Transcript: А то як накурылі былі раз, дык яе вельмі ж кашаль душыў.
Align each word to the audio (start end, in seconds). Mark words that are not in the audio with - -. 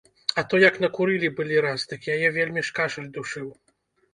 А 0.41 0.43
то 0.53 0.59
як 0.61 0.79
накурылі 0.85 1.29
былі 1.39 1.61
раз, 1.65 1.85
дык 1.91 2.01
яе 2.15 2.33
вельмі 2.39 2.67
ж 2.71 2.77
кашаль 2.81 3.11
душыў. 3.19 3.47